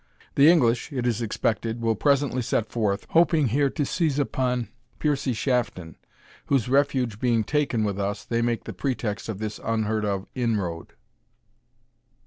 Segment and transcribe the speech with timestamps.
[0.33, 5.35] The English, it is expected, will presently set forth, hoping here to seize upon Piercie
[5.35, 5.95] Shafton,
[6.47, 10.93] whose refuge being taken with us, they make the pretext of this unheard of inroad."